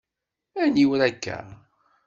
[0.63, 1.37] Aniwer akka?